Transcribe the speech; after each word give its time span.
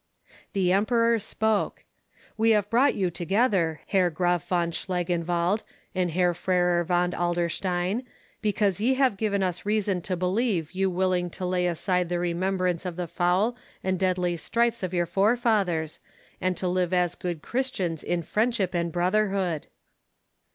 The 0.53 0.71
Emperor 0.71 1.19
spoke: 1.19 1.83
"We 2.35 2.49
have 2.57 2.71
brought 2.71 2.95
you 2.95 3.11
together, 3.11 3.81
Herr 3.85 4.09
Graff 4.09 4.47
von 4.47 4.71
Schlangenwald, 4.71 5.61
and 5.93 6.09
Herr 6.09 6.33
Freiherr 6.33 6.83
von 6.83 7.11
Adlerstein, 7.11 8.01
because 8.41 8.81
ye 8.81 8.95
have 8.95 9.15
given 9.15 9.43
us 9.43 9.63
reason 9.63 10.01
to 10.01 10.17
believe 10.17 10.71
you 10.71 10.89
willing 10.89 11.29
to 11.29 11.45
lay 11.45 11.67
aside 11.67 12.09
the 12.09 12.17
remembrance 12.17 12.83
of 12.83 12.95
the 12.95 13.05
foul 13.05 13.55
and 13.83 13.99
deadly 13.99 14.37
strifes 14.37 14.81
of 14.81 14.91
your 14.91 15.05
forefathers, 15.05 15.99
and 16.41 16.57
to 16.57 16.67
live 16.67 16.93
as 16.95 17.13
good 17.13 17.43
Christians 17.43 18.03
in 18.03 18.23
friendship 18.23 18.73
and 18.73 18.91
brotherhood." 18.91 19.67